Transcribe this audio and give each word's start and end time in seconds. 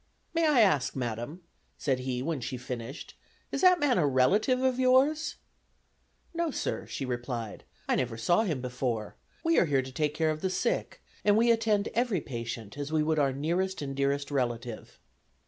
"May 0.33 0.47
I 0.47 0.61
ask, 0.61 0.95
madam," 0.95 1.41
said 1.77 1.99
he 1.99 2.23
when 2.23 2.41
she 2.41 2.57
finished, 2.57 3.13
"is 3.51 3.61
that 3.61 3.79
man 3.79 3.99
a 3.99 4.07
relative 4.07 4.59
of 4.63 4.79
yours?" 4.79 5.35
"No, 6.33 6.49
sir," 6.49 6.87
she 6.87 7.05
replied, 7.05 7.65
"I 7.87 7.93
never 7.93 8.17
saw 8.17 8.41
him 8.41 8.61
before; 8.61 9.15
we 9.43 9.59
are 9.59 9.65
here 9.65 9.83
to 9.83 9.91
take 9.91 10.15
care 10.15 10.31
of 10.31 10.41
the 10.41 10.49
sick, 10.49 11.03
and 11.23 11.37
we 11.37 11.51
attend 11.51 11.89
every 11.93 12.19
patient 12.19 12.79
as 12.79 12.91
we 12.91 13.03
would 13.03 13.19
our 13.19 13.31
nearest 13.31 13.79
and 13.83 13.95
dearest 13.95 14.31
relative." 14.31 14.99